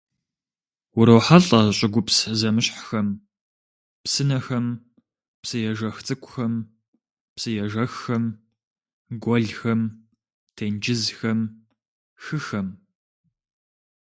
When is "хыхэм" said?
12.23-12.67